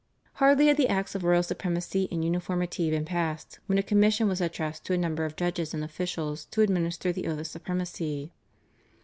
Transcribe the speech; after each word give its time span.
Hardly 0.41 0.65
had 0.65 0.77
the 0.77 0.87
Acts 0.87 1.13
of 1.13 1.23
Royal 1.23 1.43
Supremacy 1.43 2.07
and 2.11 2.25
Uniformity 2.25 2.89
been 2.89 3.05
passed 3.05 3.59
when 3.67 3.77
a 3.77 3.83
commission 3.83 4.27
was 4.27 4.41
addressed 4.41 4.83
to 4.85 4.93
a 4.93 4.97
number 4.97 5.25
of 5.25 5.35
judges 5.35 5.75
and 5.75 5.83
officials 5.83 6.45
to 6.45 6.61
administer 6.61 7.11
the 7.11 7.27
oath 7.27 7.37
of 7.37 7.45
supremacy. 7.45 8.33